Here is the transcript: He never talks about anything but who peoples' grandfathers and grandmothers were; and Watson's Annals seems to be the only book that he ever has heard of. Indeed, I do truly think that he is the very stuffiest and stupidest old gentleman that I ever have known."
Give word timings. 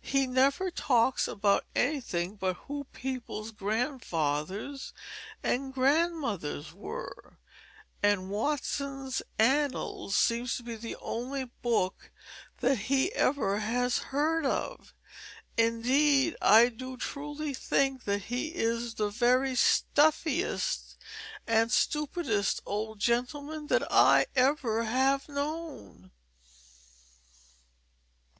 He 0.00 0.28
never 0.28 0.70
talks 0.70 1.26
about 1.26 1.64
anything 1.74 2.36
but 2.36 2.54
who 2.68 2.84
peoples' 2.92 3.50
grandfathers 3.50 4.92
and 5.42 5.74
grandmothers 5.74 6.72
were; 6.72 7.40
and 8.00 8.30
Watson's 8.30 9.22
Annals 9.40 10.14
seems 10.14 10.56
to 10.56 10.62
be 10.62 10.76
the 10.76 10.94
only 11.02 11.46
book 11.62 12.12
that 12.60 12.76
he 12.76 13.12
ever 13.14 13.58
has 13.58 13.98
heard 14.14 14.46
of. 14.46 14.94
Indeed, 15.58 16.36
I 16.40 16.68
do 16.68 16.96
truly 16.96 17.52
think 17.52 18.04
that 18.04 18.26
he 18.26 18.54
is 18.54 18.94
the 18.94 19.08
very 19.10 19.56
stuffiest 19.56 20.96
and 21.44 21.72
stupidest 21.72 22.62
old 22.64 23.00
gentleman 23.00 23.66
that 23.66 23.90
I 23.92 24.26
ever 24.36 24.84
have 24.84 25.28
known." 25.28 26.12